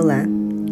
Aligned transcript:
Olá, 0.00 0.24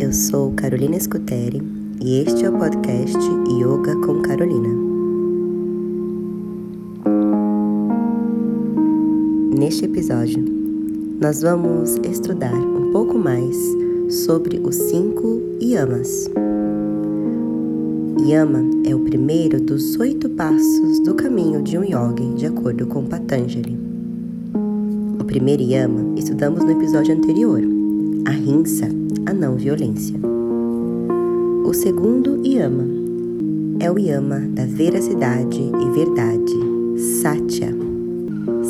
eu 0.00 0.12
sou 0.12 0.50
Carolina 0.54 0.98
Scuteri 0.98 1.62
e 2.00 2.18
este 2.22 2.44
é 2.44 2.50
o 2.50 2.58
podcast 2.58 3.16
Yoga 3.48 3.94
com 4.04 4.20
Carolina. 4.20 4.68
Neste 9.56 9.84
episódio, 9.84 10.44
nós 11.20 11.40
vamos 11.40 12.00
estudar 12.02 12.52
um 12.52 12.90
pouco 12.90 13.16
mais 13.16 13.56
sobre 14.10 14.58
os 14.58 14.74
cinco 14.74 15.40
yamas. 15.62 16.28
Yama 18.26 18.64
é 18.84 18.92
o 18.92 19.04
primeiro 19.04 19.60
dos 19.60 20.00
oito 20.00 20.28
passos 20.30 20.98
do 21.04 21.14
caminho 21.14 21.62
de 21.62 21.78
um 21.78 21.84
yogi, 21.84 22.34
de 22.34 22.46
acordo 22.46 22.88
com 22.88 23.04
Patanjali. 23.04 23.78
O 25.20 25.24
primeiro 25.24 25.62
yama 25.62 26.18
estudamos 26.18 26.64
no 26.64 26.72
episódio 26.72 27.14
anterior, 27.14 27.62
a 28.26 28.30
rinsa, 28.30 29.01
a 29.32 29.34
não 29.34 29.56
violência. 29.56 30.14
O 31.64 31.72
segundo 31.72 32.46
yama 32.46 32.84
é 33.80 33.90
o 33.90 33.98
yama 33.98 34.40
da 34.40 34.66
veracidade 34.66 35.58
e 35.58 35.90
verdade, 35.90 36.52
satya. 37.22 37.74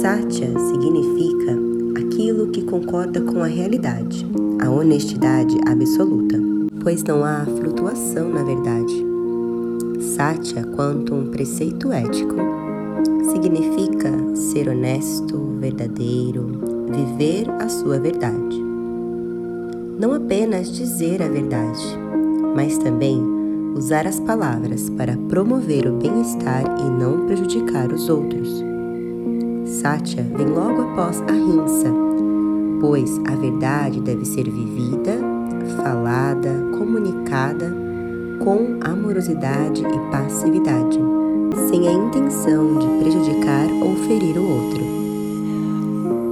Satya 0.00 0.56
significa 0.56 1.58
aquilo 1.96 2.46
que 2.52 2.62
concorda 2.62 3.20
com 3.20 3.42
a 3.42 3.48
realidade, 3.48 4.24
a 4.60 4.70
honestidade 4.70 5.56
absoluta, 5.66 6.38
pois 6.80 7.02
não 7.02 7.24
há 7.24 7.44
flutuação 7.44 8.28
na 8.28 8.44
verdade. 8.44 8.94
Satya, 10.14 10.62
quanto 10.76 11.14
um 11.14 11.30
preceito 11.32 11.90
ético, 11.90 12.36
significa 13.32 14.12
ser 14.36 14.68
honesto, 14.68 15.36
verdadeiro, 15.58 16.46
viver 16.92 17.50
a 17.50 17.68
sua 17.68 17.98
verdade. 17.98 18.63
Não 19.98 20.12
apenas 20.12 20.72
dizer 20.72 21.22
a 21.22 21.28
verdade, 21.28 21.82
mas 22.54 22.76
também 22.78 23.22
usar 23.76 24.06
as 24.06 24.18
palavras 24.18 24.90
para 24.90 25.16
promover 25.28 25.86
o 25.86 25.92
bem-estar 25.92 26.64
e 26.80 26.90
não 26.90 27.26
prejudicar 27.26 27.92
os 27.92 28.08
outros. 28.08 28.48
Satya 29.64 30.24
vem 30.36 30.46
logo 30.46 30.82
após 30.82 31.20
a 31.22 31.32
rinsa, 31.32 31.92
pois 32.80 33.18
a 33.26 33.36
verdade 33.36 34.00
deve 34.00 34.24
ser 34.24 34.44
vivida, 34.44 35.18
falada, 35.76 36.50
comunicada 36.76 37.72
com 38.42 38.78
amorosidade 38.82 39.80
e 39.80 40.10
passividade, 40.10 40.98
sem 41.68 41.88
a 41.88 41.92
intenção 41.92 42.78
de 42.78 42.86
prejudicar 42.98 43.68
ou 43.80 43.94
ferir 44.08 44.36
o 44.38 44.50
outro. 44.50 44.84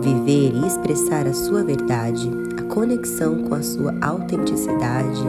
Viver 0.00 0.54
e 0.54 0.66
expressar 0.66 1.26
a 1.26 1.34
sua 1.34 1.62
verdade, 1.62 2.30
conexão 2.70 3.42
com 3.44 3.54
a 3.56 3.62
sua 3.62 3.92
autenticidade, 4.00 5.22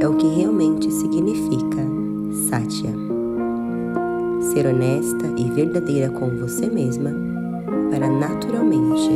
é 0.00 0.08
o 0.08 0.16
que 0.16 0.26
realmente 0.26 0.90
significa 0.90 1.86
Satya. 2.48 2.90
Ser 4.52 4.66
honesta 4.66 5.26
e 5.36 5.50
verdadeira 5.50 6.08
com 6.08 6.30
você 6.30 6.66
mesma, 6.66 7.10
para 7.90 8.08
naturalmente 8.08 9.10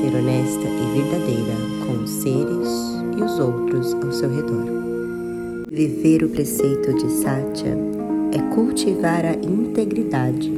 ser 0.00 0.16
honesta 0.16 0.64
e 0.64 1.00
verdadeira 1.00 1.54
com 1.86 2.02
os 2.02 2.10
seres 2.10 2.68
e 3.16 3.22
os 3.22 3.38
outros 3.38 3.94
ao 3.94 4.10
seu 4.10 4.28
redor. 4.28 4.66
Viver 5.70 6.24
o 6.24 6.28
preceito 6.28 6.94
de 6.94 7.12
Satya 7.12 7.78
é 8.32 8.54
cultivar 8.54 9.24
a 9.24 9.34
integridade, 9.34 10.50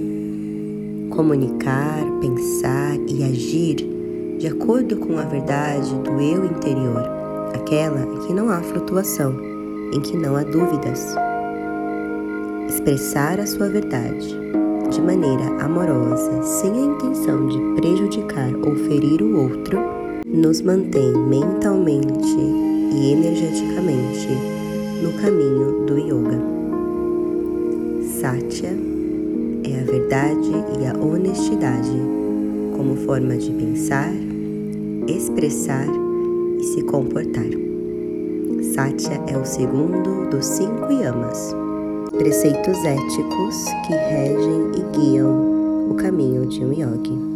comunicar, 1.11 2.03
pensar 2.21 2.97
e 3.09 3.25
agir 3.25 3.90
de 4.41 4.47
acordo 4.47 4.97
com 4.97 5.19
a 5.19 5.25
verdade 5.25 5.95
do 5.97 6.19
eu 6.19 6.47
interior, 6.47 7.05
aquela 7.55 8.01
em 8.01 8.27
que 8.27 8.33
não 8.33 8.49
há 8.49 8.63
flutuação, 8.63 9.35
em 9.93 10.01
que 10.01 10.17
não 10.17 10.35
há 10.35 10.43
dúvidas. 10.43 11.15
Expressar 12.67 13.39
a 13.39 13.45
sua 13.47 13.69
verdade 13.69 14.35
de 14.91 15.03
maneira 15.03 15.45
amorosa, 15.63 16.43
sem 16.43 16.73
a 16.73 16.87
intenção 16.87 17.49
de 17.49 17.83
prejudicar 17.83 18.51
ou 18.65 18.75
ferir 18.77 19.21
o 19.21 19.43
outro, 19.43 19.79
nos 20.25 20.63
mantém 20.63 21.13
mentalmente 21.13 22.39
e 22.95 23.13
energeticamente 23.13 24.29
no 25.03 25.13
caminho 25.21 25.85
do 25.85 25.99
yoga. 25.99 26.41
Satya 28.19 28.71
é 29.65 29.81
a 29.81 29.85
verdade 29.85 30.51
e 30.81 30.87
a 30.87 30.99
honestidade 30.99 32.21
como 32.81 32.97
forma 32.97 33.37
de 33.37 33.51
pensar, 33.51 34.11
expressar 35.09 35.87
e 36.59 36.65
se 36.65 36.83
comportar. 36.85 37.51
Satya 38.75 39.23
é 39.29 39.37
o 39.37 39.45
segundo 39.45 40.29
dos 40.31 40.45
cinco 40.45 40.93
yamas, 40.93 41.55
preceitos 42.11 42.85
éticos 42.85 43.65
que 43.87 43.93
regem 43.93 44.73
e 44.77 44.97
guiam 44.97 45.91
o 45.91 45.95
caminho 45.95 46.47
de 46.47 46.65
um 46.65 46.73
yogi. 46.73 47.31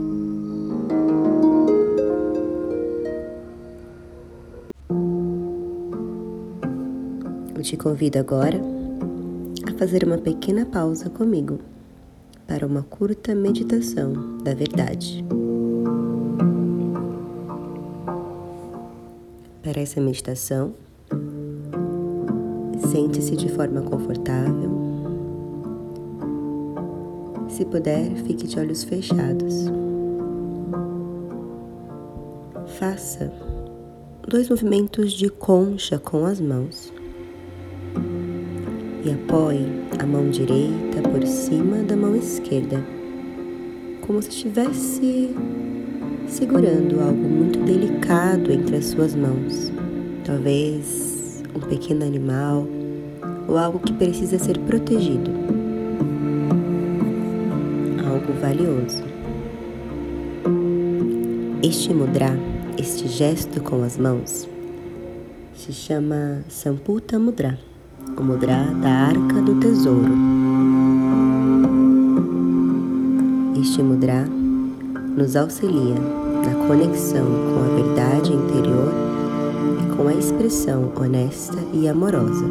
te 7.65 7.79
convido 7.79 8.19
agora 8.19 8.61
a 9.67 9.79
fazer 9.79 10.05
uma 10.05 10.19
pequena 10.19 10.67
pausa 10.67 11.09
comigo 11.09 11.59
para 12.47 12.67
uma 12.67 12.83
curta 12.83 13.35
meditação 13.35 14.37
da 14.45 14.53
verdade. 14.53 15.25
Para 19.65 19.81
essa 19.81 19.99
meditação, 19.99 20.75
sente-se 22.93 23.35
de 23.35 23.49
forma 23.49 23.81
confortável. 23.81 24.71
Se 27.49 27.65
puder, 27.65 28.15
fique 28.27 28.47
de 28.47 28.59
olhos 28.61 28.85
fechados. 28.85 29.65
Faça 32.79 33.33
dois 34.29 34.51
movimentos 34.51 35.15
de 35.15 35.31
concha 35.31 35.99
com 35.99 36.27
as 36.27 36.39
mãos 36.39 36.93
e 39.03 39.11
apoie 39.11 39.67
a 39.99 40.05
mão 40.05 40.29
direita 40.29 41.01
por 41.11 41.27
cima 41.27 41.79
da 41.79 41.97
mão 41.97 42.15
esquerda, 42.15 42.85
como 44.03 44.21
se 44.21 44.29
estivesse 44.29 45.35
segurando 46.29 47.01
algo 47.01 47.29
muito 47.29 47.59
delicado 47.61 48.53
entre 48.53 48.77
as 48.77 48.87
suas 48.87 49.15
mãos. 49.15 49.73
Talvez 50.25 51.43
um 51.55 51.61
pequeno 51.61 52.05
animal 52.05 52.67
ou 53.47 53.59
algo 53.59 53.79
que 53.79 53.93
precisa 53.93 54.39
ser 54.39 54.59
protegido. 54.61 55.31
Algo 58.07 58.33
valioso. 58.41 59.05
Este 61.62 61.95
mudra, 61.95 62.39
este 62.79 63.09
gesto 63.09 63.61
com 63.62 63.83
as 63.83 63.97
mãos, 63.97 64.49
se 65.55 65.73
chama 65.73 66.43
Samputa 66.49 67.19
Mudra 67.19 67.59
o 68.17 68.23
mudra 68.23 68.67
da 68.81 68.91
Arca 68.91 69.41
do 69.41 69.59
Tesouro. 69.61 70.12
Este 73.61 73.83
mudra 73.83 74.29
nos 75.17 75.37
auxilia 75.37 75.95
na 75.95 76.67
conexão 76.67 77.25
com 77.25 77.61
a 77.61 77.75
verdade 77.77 78.33
interior 78.33 78.93
e 79.83 79.97
com 79.97 80.09
a 80.09 80.15
expressão 80.15 80.91
honesta 80.97 81.57
e 81.73 81.89
amorosa. 81.89 82.45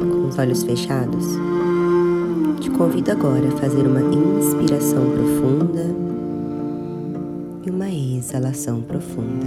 Com 0.00 0.28
os 0.28 0.38
olhos 0.38 0.62
fechados, 0.62 1.26
te 2.60 2.70
convido 2.70 3.12
agora 3.12 3.48
a 3.48 3.56
fazer 3.58 3.86
uma 3.86 4.00
inspiração 4.00 5.10
profunda 5.10 5.94
e 7.64 7.70
uma 7.70 7.90
exalação 7.90 8.80
profunda. 8.80 9.46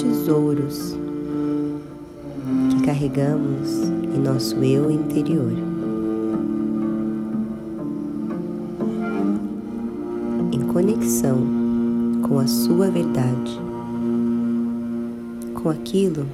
Tesouros 0.00 0.96
que 2.70 2.86
carregamos 2.86 3.82
em 4.14 4.18
nosso 4.18 4.56
eu 4.62 4.90
interior. 4.90 5.52
Em 10.52 10.60
conexão 10.72 11.38
com 12.26 12.38
a 12.38 12.46
sua 12.46 12.90
verdade, 12.90 13.60
com 15.54 15.68
aquilo 15.68 16.26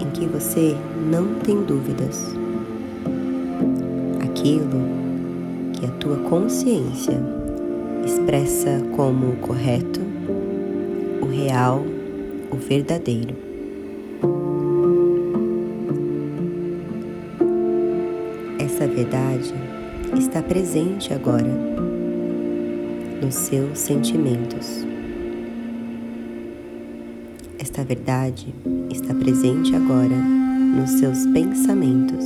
em 0.00 0.10
que 0.10 0.26
você 0.26 0.76
não 1.10 1.40
tem 1.40 1.62
dúvidas, 1.62 2.34
aquilo 4.22 4.80
que 5.72 5.86
a 5.86 5.90
tua 5.92 6.16
consciência 6.28 7.20
expressa 8.04 8.82
como 8.94 9.30
o 9.30 9.36
correto, 9.36 10.00
o 11.22 11.26
real, 11.26 11.82
o 12.54 12.56
verdadeiro. 12.56 13.54
verdade 18.94 19.52
está 20.16 20.40
presente 20.40 21.12
agora 21.12 21.50
nos 23.20 23.34
seus 23.34 23.76
sentimentos. 23.76 24.86
Esta 27.58 27.82
verdade 27.82 28.54
está 28.88 29.12
presente 29.14 29.74
agora 29.74 30.16
nos 30.16 30.90
seus 30.90 31.26
pensamentos. 31.32 32.24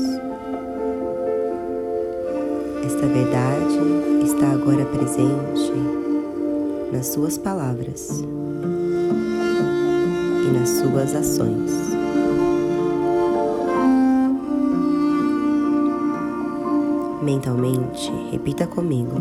Esta 2.85 3.07
verdade 3.07 3.79
está 4.25 4.51
agora 4.51 4.85
presente 4.85 5.73
nas 6.93 7.07
suas 7.07 7.39
palavras 7.39 8.23
e 10.49 10.59
nas 10.59 10.69
suas 10.69 11.15
ações. 11.15 11.71
Mentalmente, 17.23 18.11
repita 18.31 18.67
comigo. 18.67 19.21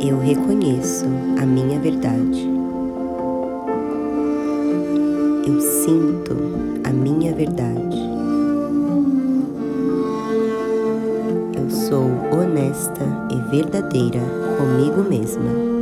Eu 0.00 0.18
reconheço 0.18 1.06
a 1.40 1.46
minha 1.46 1.78
verdade. 1.78 2.48
Eu 5.46 5.60
sinto 5.60 6.36
a 6.84 6.90
minha 6.90 7.32
verdade. 7.32 7.98
Eu 11.56 11.70
sou 11.70 12.06
honesta 12.32 13.04
e 13.30 13.50
verdadeira 13.50 14.20
comigo 14.58 15.08
mesma. 15.08 15.79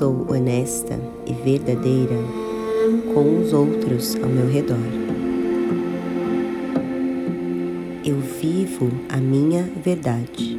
Sou 0.00 0.26
honesta 0.30 0.98
e 1.26 1.34
verdadeira 1.34 2.16
com 3.12 3.38
os 3.38 3.52
outros 3.52 4.16
ao 4.16 4.30
meu 4.30 4.48
redor. 4.48 4.78
Eu 8.02 8.18
vivo 8.18 8.90
a 9.10 9.18
minha 9.18 9.62
verdade. 9.84 10.58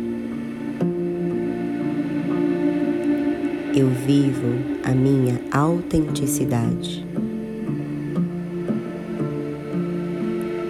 Eu 3.75 3.89
vivo 4.05 4.79
a 4.83 4.91
minha 4.91 5.41
autenticidade. 5.51 7.03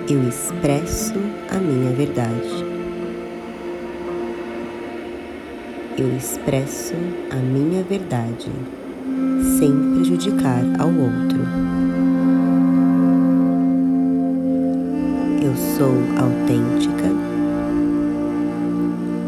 Eu 0.09 0.29
expresso 0.29 1.15
a 1.49 1.57
minha 1.57 1.91
verdade. 1.91 2.70
Eu 6.01 6.17
expresso 6.17 6.95
a 7.29 7.35
minha 7.35 7.83
verdade 7.83 8.49
sem 9.59 9.71
prejudicar 9.93 10.63
ao 10.79 10.87
outro. 10.87 11.39
Eu 15.43 15.55
sou 15.77 15.93
autêntica. 16.17 17.05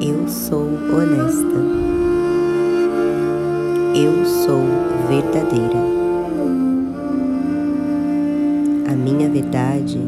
Eu 0.02 0.28
sou 0.28 0.66
honesta. 0.66 1.60
Eu 3.96 4.26
sou 4.26 4.64
verdadeira. 5.08 5.78
A 8.92 8.96
minha 8.96 9.30
verdade 9.30 10.02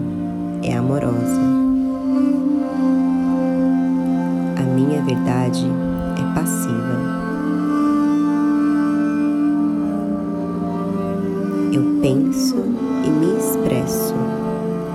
é 0.64 0.76
amorosa. 0.76 1.42
A 4.58 4.64
minha 4.64 5.02
verdade 5.04 5.70
passiva. 6.34 7.26
Eu 11.72 12.00
penso 12.02 12.56
e 13.04 13.10
me 13.10 13.38
expresso 13.38 14.14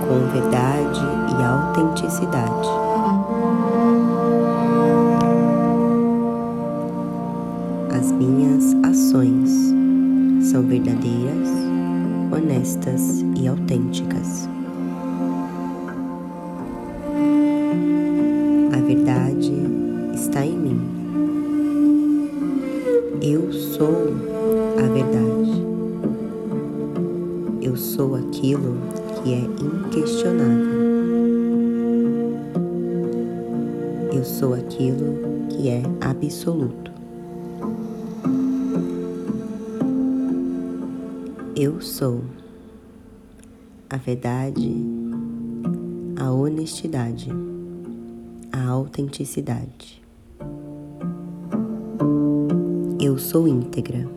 com 0.07 0.19
verdade 0.33 0.99
e 1.29 1.43
autenticidade. 1.43 2.69
As 7.97 8.11
minhas 8.11 8.75
ações 8.83 9.71
são 10.49 10.63
verdadeiras, 10.63 11.49
honestas 12.31 13.23
e 13.35 13.47
autênticas. 13.47 14.49
A 18.73 18.81
verdade 18.81 19.53
está 20.13 20.45
em 20.45 20.57
mim. 20.57 21.00
Eu 23.21 23.53
sou 23.53 24.13
a 24.77 24.87
verdade. 24.91 25.61
Eu 27.61 27.77
sou 27.77 28.15
aquilo 28.15 28.77
que 29.23 29.33
é 29.33 29.39
inquestionável. 29.39 30.81
Eu 34.11 34.25
sou 34.25 34.53
aquilo 34.53 35.47
que 35.49 35.69
é 35.69 35.83
absoluto. 36.01 36.91
Eu 41.55 41.79
sou 41.79 42.21
a 43.87 43.97
verdade, 43.97 44.73
a 46.17 46.31
honestidade, 46.31 47.29
a 48.51 48.67
autenticidade. 48.67 50.00
Eu 53.03 53.17
sou 53.17 53.47
íntegra. 53.47 54.07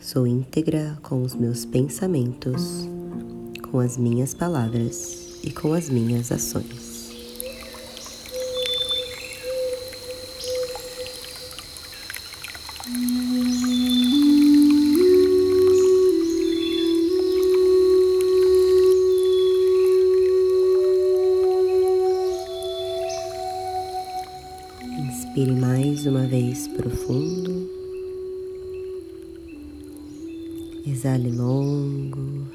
Sou 0.00 0.26
íntegra 0.26 0.98
com 1.04 1.22
os 1.22 1.36
meus 1.36 1.64
pensamentos, 1.64 2.88
com 3.70 3.78
as 3.78 3.96
minhas 3.96 4.34
palavras 4.34 5.38
e 5.44 5.52
com 5.52 5.72
as 5.72 5.88
minhas 5.88 6.32
ações. 6.32 6.89
Mais 26.00 26.06
uma 26.06 26.26
vez 26.26 26.68
profundo. 26.68 27.68
Exale 30.86 31.30
longo. 31.30 32.46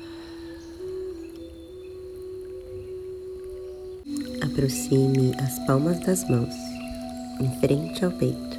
Aproxime 4.42 5.34
as 5.38 5.60
palmas 5.68 6.00
das 6.00 6.28
mãos 6.28 6.56
em 7.40 7.60
frente 7.60 8.04
ao 8.04 8.12
peito. 8.14 8.58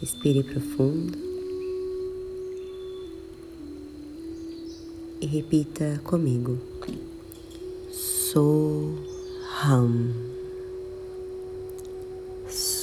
Respire 0.00 0.42
profundo 0.44 1.18
e 5.20 5.26
repita 5.26 6.00
comigo. 6.04 6.58
Sou 7.90 8.94
hum 9.66 10.25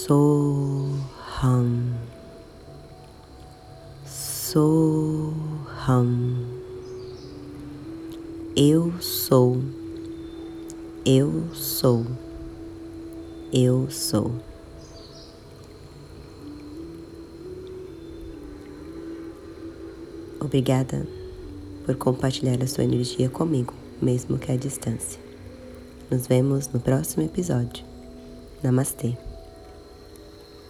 so 0.05 0.89
hum 1.41 1.93
so 4.05 5.33
hum 5.87 6.43
eu 8.53 8.91
sou 8.99 9.63
eu 11.05 11.45
sou 11.53 12.05
eu 13.53 13.89
sou 13.89 14.31
Obrigada 20.41 21.07
por 21.85 21.95
compartilhar 21.95 22.61
a 22.61 22.67
sua 22.67 22.83
energia 22.83 23.29
comigo, 23.29 23.73
mesmo 23.99 24.37
que 24.37 24.51
à 24.51 24.57
distância. 24.57 25.19
Nos 26.11 26.27
vemos 26.27 26.67
no 26.67 26.79
próximo 26.79 27.23
episódio. 27.23 27.83
Namastê. 28.61 29.17